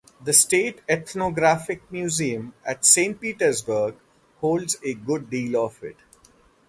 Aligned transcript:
The 0.19 0.33
State 0.33 0.81
Ethnographic 0.89 1.91
Museum 1.91 2.55
at 2.65 2.85
Saint 2.85 3.21
Petersburg 3.21 3.93
holds 4.39 4.75
a 4.83 4.95
good 4.95 5.29
deal 5.29 5.63
of 5.63 5.77
it. 5.83 5.97